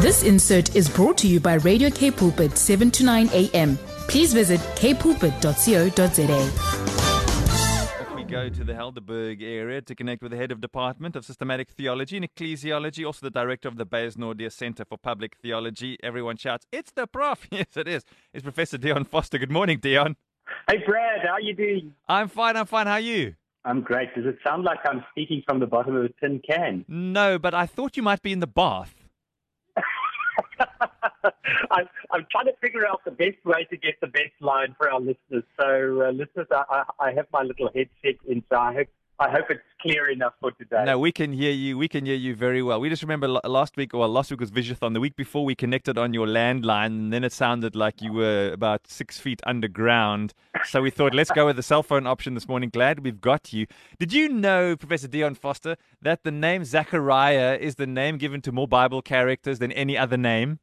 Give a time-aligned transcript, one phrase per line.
[0.00, 3.76] This insert is brought to you by Radio K Pulpit 7 to 9 a.m.
[4.06, 5.34] Please visit kpulpit.co.za.
[8.14, 11.70] We go to the Helderberg area to connect with the head of Department of Systematic
[11.70, 15.98] Theology and Ecclesiology, also the director of the Beyers Naudé Center for Public Theology.
[16.00, 18.04] Everyone shouts, "It's the prof!" Yes, it is.
[18.32, 19.38] It's Professor Dion Forster.
[19.38, 20.14] Good morning, Dion.
[20.70, 21.92] Hey, Brad, how you doing?
[22.08, 22.56] I'm fine.
[22.56, 22.86] I'm fine.
[22.86, 23.34] How are you?
[23.64, 24.14] I'm great.
[24.14, 26.84] Does it sound like I'm speaking from the bottom of a tin can?
[26.86, 28.94] No, but I thought you might be in the bath.
[31.70, 34.90] I'm, I'm trying to figure out the best way to get the best line for
[34.90, 35.44] our listeners.
[35.58, 38.88] So, uh, listeners, I, I, I have my little headset in, so I hope
[39.20, 40.84] I hope it's clear enough for today.
[40.84, 41.76] No, we can hear you.
[41.76, 42.78] We can hear you very well.
[42.80, 44.92] We just remember last week, or last week was Visiathon.
[44.92, 48.52] The week before, we connected on your landline, and then it sounded like you were
[48.52, 50.34] about six feet underground.
[50.64, 52.70] So we thought, let's go with the cell phone option this morning.
[52.70, 53.66] Glad we've got you.
[53.98, 58.52] Did you know, Professor Dion Forster, that the name Zechariah is the name given to
[58.52, 60.60] more Bible characters than any other name?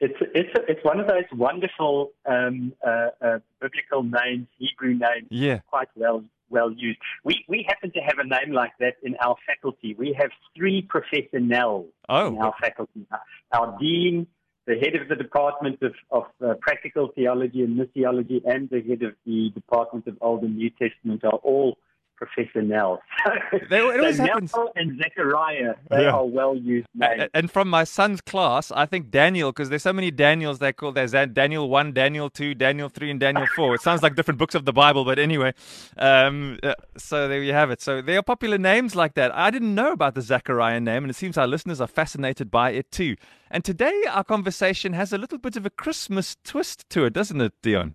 [0.00, 5.60] It's it's it's one of those wonderful um, uh, uh, biblical names, Hebrew names, yeah.
[5.68, 6.98] quite well well used.
[7.24, 9.94] We we happen to have a name like that in our faculty.
[9.98, 12.28] We have three Professor Nells oh.
[12.28, 13.06] in our faculty.
[13.52, 14.26] Our dean,
[14.66, 19.02] the head of the Department of, of uh, Practical Theology and Missiology, and the head
[19.02, 21.78] of the Department of Old and New Testament are all
[22.20, 23.00] Professor Nell.
[23.70, 24.52] They, it always so happens.
[24.54, 26.10] Nell and Zechariah, they Yeah.
[26.12, 27.28] are well used names.
[27.34, 30.92] And from my son's class, I think Daniel, because there's so many Daniels they call
[30.92, 33.74] there's that Daniel 1, Daniel 2, Daniel 3, and Daniel 4.
[33.76, 35.52] It sounds like different books of the Bible, but anyway.
[35.96, 37.80] Um, uh, so there you have it.
[37.80, 39.34] So there are popular names like that.
[39.34, 42.70] I didn't know about the Zechariah name, and it seems our listeners are fascinated by
[42.72, 43.16] it too.
[43.50, 47.40] And today, our conversation has a little bit of a Christmas twist to it, doesn't
[47.40, 47.94] it, Dion?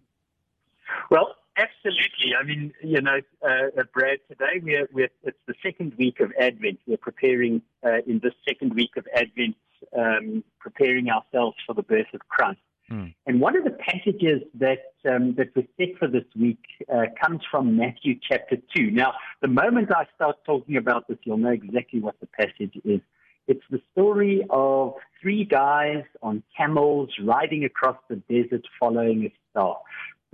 [1.58, 2.36] Absolutely.
[2.38, 6.34] I mean, you know, uh, uh, Brad, today we're, we're, it's the second week of
[6.40, 6.80] Advent.
[6.86, 9.56] We're preparing uh, in this second week of Advent,
[9.98, 12.60] um, preparing ourselves for the birth of Christ.
[12.90, 13.06] Hmm.
[13.26, 16.60] And one of the passages that um, that was set for this week
[16.94, 18.92] uh, comes from Matthew chapter two.
[18.92, 23.02] Now, the moment I start talking about this, you'll know exactly what the passage is.
[23.48, 29.78] It's the story of three guys on camels riding across the desert following a star.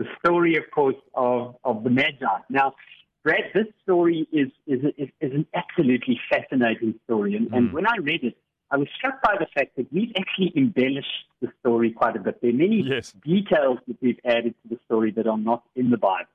[0.01, 2.25] The story, of course, of, of the Magi.
[2.49, 2.73] Now,
[3.23, 7.35] Brad, this story is, is, is, is an absolutely fascinating story.
[7.35, 7.73] And, and Mm.
[7.73, 8.35] when I read it,
[8.71, 12.41] I was struck by the fact that we've actually embellished the story quite a bit.
[12.41, 13.11] There are many Yes.
[13.23, 16.31] details that we've added to the story that are not in the Bible.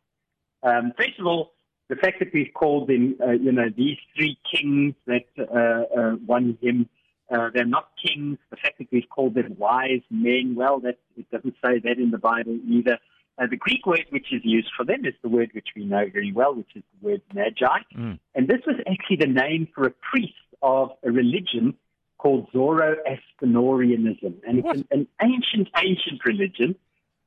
[0.62, 1.50] Um, first of all,
[1.88, 6.16] the fact that we've called them, uh, you know, these three kings that uh, uh,
[6.24, 6.88] won him,
[7.32, 8.38] uh, they're not kings.
[8.50, 12.12] The fact that we've called them wise men, well, that it doesn't say that in
[12.12, 12.98] the Bible either.
[13.38, 16.04] Uh, the Greek word which is used for them is the word which we know
[16.12, 17.78] very well, which is the word magi.
[17.96, 18.18] Mm.
[18.34, 20.32] And this was actually the name for a priest
[20.62, 21.74] of a religion
[22.18, 24.34] called Zoroastrianism.
[24.46, 24.76] And What?
[24.78, 26.76] it's an, an ancient, ancient religion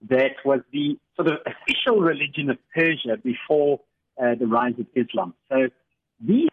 [0.09, 3.79] that was the sort of official religion of Persia before
[4.21, 5.33] uh, the rise of Islam.
[5.49, 5.67] So
[6.19, 6.49] these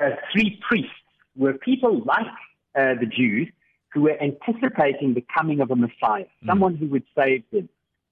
[0.00, 0.90] uh, three priests
[1.36, 2.26] were people like
[2.78, 3.48] uh, the Jews
[3.92, 6.46] who were anticipating the coming of a Messiah, Mm.
[6.46, 7.68] someone who would save them.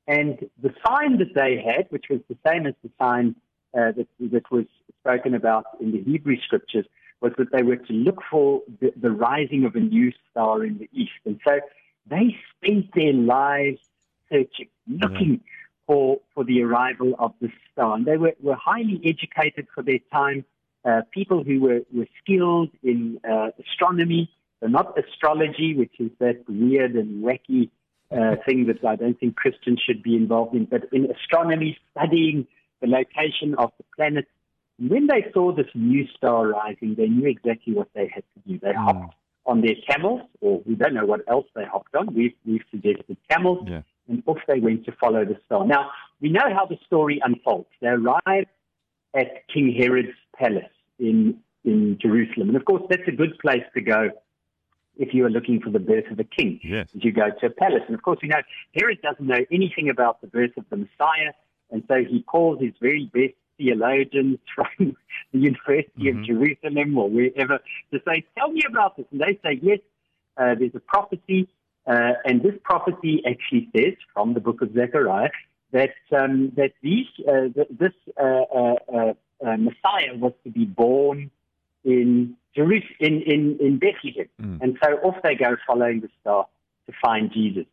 [0.06, 3.36] And the sign that they had, which was the same as the sign
[3.72, 4.66] uh, that, that was
[5.00, 6.86] spoken about in the Hebrew scriptures,
[7.20, 10.78] was that they were to look for the, the rising of a new star in
[10.78, 11.12] the east.
[11.24, 11.60] And so
[12.06, 13.80] they spent their lives
[14.30, 15.40] searching, looking
[15.86, 17.96] for, for the arrival of the star.
[17.96, 20.44] And they were, were highly educated for their time,
[20.84, 26.44] uh, people who were, were skilled in uh, astronomy, so not astrology, which is that
[26.48, 27.70] weird and wacky
[28.16, 32.46] uh, thing that I don't think Christians should be involved in, but in astronomy, studying
[32.80, 34.28] the location of the planets.
[34.78, 38.58] When they saw this new star rising, they knew exactly what they had to do.
[38.58, 38.84] They Mm.
[38.84, 39.14] hopped
[39.46, 42.14] on their camels, or we don't know what else they hopped on.
[42.14, 43.82] We've, we've suggested camels, Yeah.
[44.08, 45.66] and off they went to follow the star.
[45.66, 47.68] Now, we know how the story unfolds.
[47.80, 48.46] They arrive
[49.14, 52.48] at King Herod's palace in, in Jerusalem.
[52.48, 54.10] And of course, that's a good place to go
[54.96, 56.60] if you are looking for the birth of a king.
[56.62, 56.88] Yes.
[56.92, 57.82] You go to a palace.
[57.86, 58.42] And of course, we know
[58.74, 61.32] Herod doesn't know anything about the birth of the Messiah.
[61.70, 64.66] And so he calls his very best theologians from
[65.32, 66.20] the University Mhm.
[66.20, 67.58] of Jerusalem or wherever
[67.92, 69.06] to say, Tell me about this.
[69.10, 69.78] And they say, Yes,
[70.36, 71.48] uh, there's a prophecy.
[71.86, 75.30] Uh, and this prophecy actually says from the book of Zechariah
[75.72, 79.12] that um, that these uh, th- this uh, uh, uh,
[79.44, 81.30] uh, Messiah was to be born
[81.84, 84.28] in Jerusalem, in, in, in Bethlehem.
[84.40, 84.60] Mm.
[84.62, 86.46] And so off they go following the star
[86.86, 87.64] to find Jesus.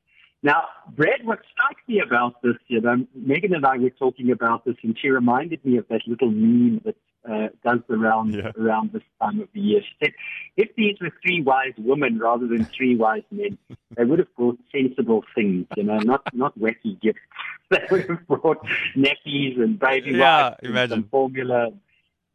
[0.43, 0.63] Now,
[0.95, 4.75] Brad, what strikes me about this, you know, Megan and I were talking about this,
[4.81, 6.95] and she reminded me of that little meme that
[7.29, 8.51] uh, does the round Yeah.
[8.59, 9.81] around this time of the year.
[9.81, 10.13] She said,
[10.57, 13.59] if these were three wise women rather than three wise men,
[13.95, 17.19] they would have brought sensible things, you know, not not wacky gifts.
[17.69, 18.65] They would have brought
[18.97, 21.03] nappies and baby Yeah, wipes and imagine.
[21.11, 21.69] formula.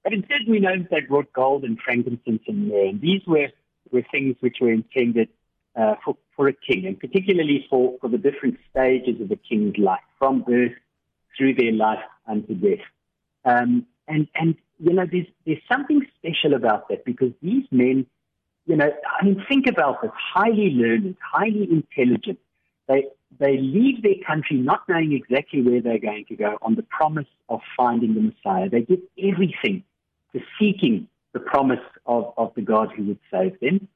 [0.07, 2.91] But instead, we know that they brought gold and frankincense and myrrh.
[2.91, 3.49] And these were,
[3.91, 5.29] were things which were intended
[5.75, 9.77] uh, for, for a king, and particularly for, for the different stages of a king's
[9.77, 10.71] life, from birth
[11.37, 11.99] through their life
[12.29, 12.87] unto death.
[13.45, 18.07] Um, and, and, you know, there's, there's something special about that because these men,
[18.67, 22.39] you know, I mean, think about this, highly learned, highly intelligent.
[22.87, 23.07] They,
[23.41, 27.27] they leave their country not knowing exactly where they're going to go on the promise
[27.49, 28.69] of finding the Messiah.
[28.69, 29.83] They give everything
[30.59, 33.89] seeking the promise of, of the God who would save them.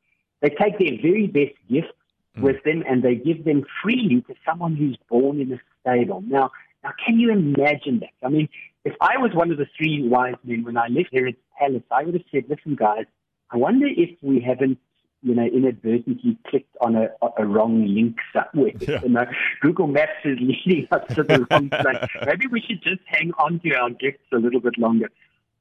[0.42, 1.96] They take their very best gifts
[2.36, 2.42] mm.
[2.42, 6.22] with them and they give them freely to someone who's born in a stable.
[6.26, 6.50] Now,
[6.82, 8.26] now, can you imagine that?
[8.26, 8.48] I mean,
[8.84, 12.04] if I was one of the three wise men when I left Herod's palace, I
[12.04, 13.04] would have said, listen, guys,
[13.50, 14.78] I wonder if we haven't,
[15.22, 18.72] you know, inadvertently clicked on a, a wrong link somewhere.
[18.80, 19.00] Yeah.
[19.02, 19.24] You know,
[19.60, 22.08] Google Maps is leading us to the wrong place.
[22.26, 25.10] Maybe we should just hang on to our gifts a little bit longer.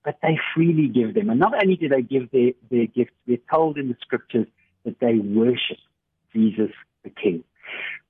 [0.05, 1.29] But they freely give them.
[1.29, 4.47] And not only do they give their, their gifts, we're told in the scriptures
[4.85, 5.77] that they worship
[6.33, 6.71] Jesus
[7.03, 7.43] the King.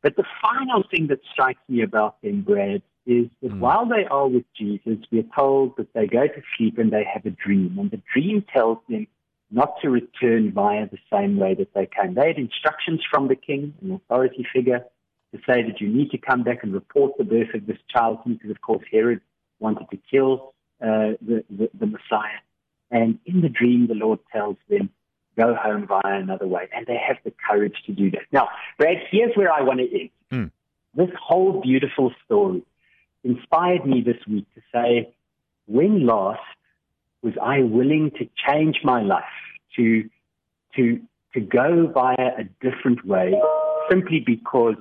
[0.01, 3.59] But the final thing that strikes me about them, Brad, is that Mm.
[3.59, 7.25] while they are with Jesus, we're told that they go to sleep and they have
[7.25, 7.77] a dream.
[7.79, 9.07] And the dream tells them
[9.51, 12.13] not to return via the same way that they came.
[12.13, 14.85] They had instructions from the king, an authority figure,
[15.33, 18.23] to say that you need to come back and report the birth of this child
[18.23, 19.21] to me, because of course Herod
[19.59, 22.39] wanted to kill uh, the, the, the Messiah.
[22.91, 24.89] And in the dream, the Lord tells them,
[25.37, 26.67] go home via another way.
[26.75, 28.23] And they have the courage to do that.
[28.31, 30.09] Now, Brad, here's where I want to end.
[30.31, 30.45] Hmm.
[30.95, 32.63] This whole beautiful story
[33.23, 35.13] inspired me this week to say,
[35.67, 36.41] when last
[37.21, 39.23] was I willing to change my life,
[39.75, 40.09] to,
[40.75, 40.99] to,
[41.33, 43.39] to go via a different way,
[43.89, 44.75] simply because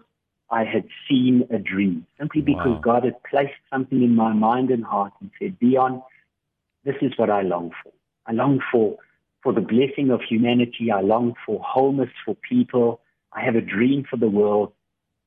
[0.50, 2.80] I had seen a dream, simply because Wow.
[2.80, 6.02] God had placed something in my mind and heart and said, Dion,
[6.84, 7.92] this is what I long for.
[8.26, 8.96] I long for,
[9.42, 10.90] for the blessing of humanity.
[10.90, 13.00] I long for wholeness for people.
[13.32, 14.72] I have a dream for the world.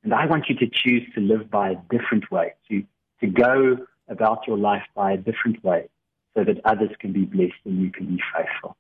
[0.04, 2.84] And I want you to choose to live by a different way, to,
[3.20, 3.78] to go
[4.08, 5.88] about your life by a different way
[6.34, 8.76] so that others can be blessed and you can be faithful.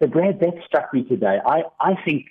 [0.00, 1.38] So, Brad, that struck me today.
[1.46, 2.26] I, I think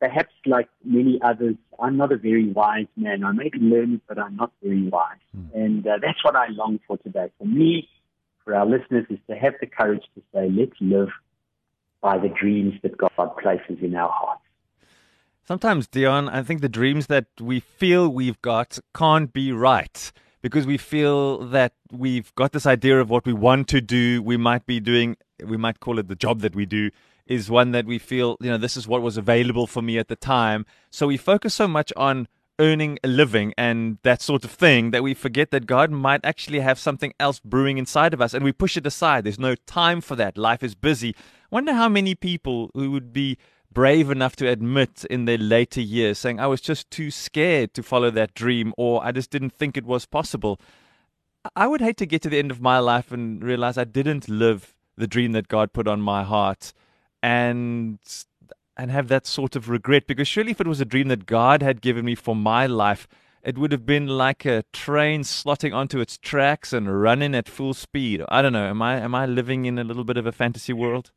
[0.00, 3.24] perhaps like many others, I'm not a very wise man.
[3.24, 5.18] I may be learned, but I'm not very wise.
[5.54, 7.30] And uh, that's what I long for today.
[7.38, 7.88] For me,
[8.44, 11.08] for our listeners, is to have the courage to say, let's live
[12.00, 14.42] by the dreams that God places in our hearts.
[15.46, 20.66] Sometimes, Dion, I think the dreams that we feel we've got can't be right because
[20.66, 24.22] we feel that we've got this idea of what we want to do.
[24.22, 26.90] We might be doing, we might call it the job that we do,
[27.26, 30.08] is one that we feel, you know, this is what was available for me at
[30.08, 30.66] the time.
[30.90, 32.28] So we focus so much on
[32.58, 36.60] earning a living and that sort of thing that we forget that God might actually
[36.60, 39.24] have something else brewing inside of us and we push it aside.
[39.24, 40.38] There's no time for that.
[40.38, 41.16] Life is busy.
[41.50, 43.38] Wonder how many people who would be
[43.72, 47.82] brave enough to admit in their later years saying, I was just too scared to
[47.82, 50.60] follow that dream or I just didn't think it was possible.
[51.56, 54.28] I would hate to get to the end of my life and realize I didn't
[54.28, 56.72] live the dream that God put on my heart
[57.24, 57.98] and
[58.76, 61.62] and have that sort of regret because surely if it was a dream that God
[61.62, 63.08] had given me for my life
[63.42, 67.74] it would have been like a train slotting onto its tracks and running at full
[67.74, 68.22] speed.
[68.30, 68.68] I don't know.
[68.68, 71.10] Am I am I living in a little bit of a fantasy world?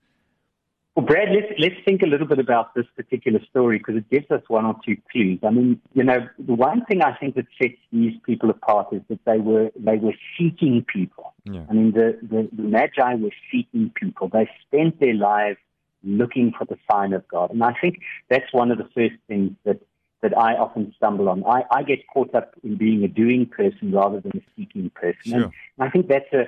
[0.95, 4.31] Well, Brad, let's, let's think a little bit about this particular story because it gives
[4.31, 5.39] us one or two clues.
[5.43, 9.03] I mean, you know, the one thing I think that sets these people apart is
[9.09, 11.33] that they were they were seeking people.
[11.45, 11.65] Yeah.
[11.69, 14.27] I mean, the, the, the Magi were seeking people.
[14.27, 15.59] They spent their lives
[16.03, 17.51] looking for the sign of God.
[17.51, 17.99] And I think
[18.29, 19.79] that's one of the first things that,
[20.21, 21.43] that I often stumble on.
[21.45, 25.31] I, I get caught up in being a doing person rather than a seeking person.
[25.31, 25.43] Sure.
[25.43, 26.45] And I think that's a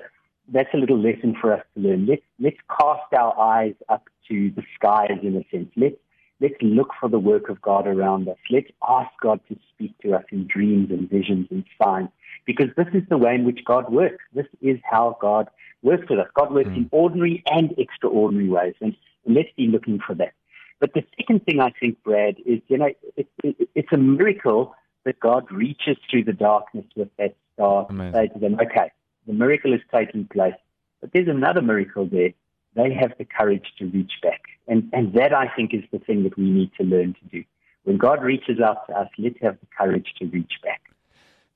[0.51, 2.05] that's a little lesson for us to learn.
[2.05, 5.69] Let's let's cast our eyes up to the skies in a sense.
[5.75, 5.95] Let's
[6.41, 8.37] let's look for the work of God around us.
[8.49, 12.09] Let's ask God to speak to us in dreams and visions and signs.
[12.45, 14.23] Because this is the way in which God works.
[14.33, 15.49] This is how God
[15.83, 16.27] works with us.
[16.33, 16.75] God works hmm.
[16.75, 18.75] in ordinary and extraordinary ways.
[18.81, 18.95] And
[19.25, 20.33] let's be looking for that.
[20.79, 24.75] But the second thing I think, Brad, is, you know, it, it, it's a miracle
[25.05, 28.13] that God reaches through the darkness with that star to Amazing.
[28.13, 28.91] say to them, okay,
[29.27, 30.53] the miracle is taking place.
[31.01, 32.29] But there's another miracle there.
[32.75, 34.41] They have the courage to reach back.
[34.67, 37.43] And, and that, I think, is the thing that we need to learn to do.
[37.83, 40.81] When God reaches out to us, let's have the courage to reach back.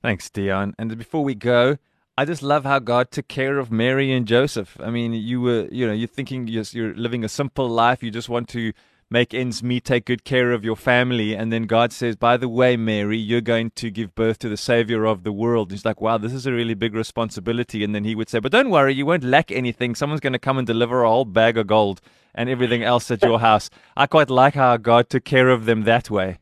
[0.02, 0.74] Thanks, Dion.
[0.78, 1.78] And before we go,
[2.16, 4.76] I just love how God took care of Mary and Joseph.
[4.80, 8.04] I mean, you were, you know, you're thinking you're, you're living a simple life.
[8.04, 8.72] You just want to
[9.10, 11.34] make ends meet, take good care of your family.
[11.34, 14.56] And then God says, by the way, Mary, you're going to give birth to the
[14.56, 15.72] Savior of the world.
[15.72, 17.82] He's like, wow, this is a really big responsibility.
[17.82, 19.96] And then he would say, but don't worry, you won't lack anything.
[19.96, 22.00] Someone's going to come and deliver a whole bag of gold
[22.32, 23.70] and everything else at your house.
[23.96, 26.38] I quite like how God took care of them that way.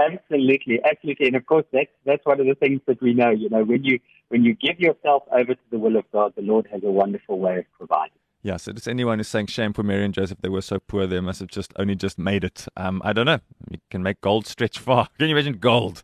[0.00, 3.30] Absolutely, absolutely, and of course that's that's one of the things that we know.
[3.30, 6.42] You know, when you when you give yourself over to the will of God, the
[6.42, 8.12] Lord has a wonderful way of providing.
[8.42, 11.06] Yeah, so just anyone who's saying shame for Mary and Joseph, they were so poor,
[11.06, 12.66] they must have just only just made it.
[12.74, 13.40] Um, I don't know.
[13.70, 15.08] You can make gold stretch far.
[15.18, 16.02] Can you imagine gold?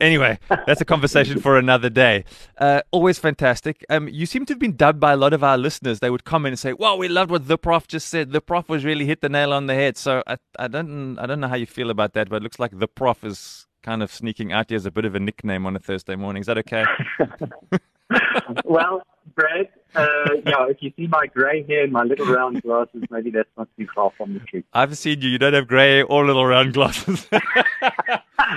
[0.00, 2.24] anyway, that's a conversation for another day.
[2.58, 3.82] Uh, always fantastic.
[3.88, 6.00] Um, you seem to have been dubbed by a lot of our listeners.
[6.00, 8.32] They would comment and say, "Wow, we loved what the prof just said.
[8.32, 11.24] The prof was really hit the nail on the head." So I, I don't, I
[11.24, 14.02] don't know how you feel about that, but it looks like the prof is kind
[14.02, 16.42] of sneaking out here as a bit of a nickname on a Thursday morning.
[16.42, 16.84] Is that okay?
[18.64, 19.02] well,
[19.40, 23.30] Brad, uh, yeah, if you see my grey hair and my little round glasses, maybe
[23.30, 24.64] that's not too far from the truth.
[24.72, 25.30] I've seen you.
[25.30, 27.26] You don't have grey or little round glasses.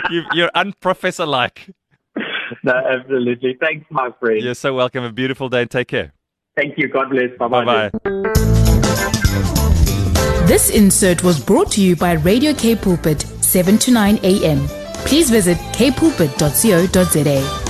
[0.09, 1.69] you, are unprofessor like.
[2.61, 3.57] No, absolutely.
[3.59, 4.41] Thanks, my friend.
[4.41, 5.03] You're so welcome.
[5.03, 6.13] A beautiful day and take care.
[6.55, 6.87] Thank you.
[6.87, 7.35] God bless.
[7.37, 7.89] Bye bye.
[10.45, 14.67] This insert was brought to you by Radio K Pulpit, 7 to 9 a.m.
[15.05, 17.62] Please visit kpulpit.co.za.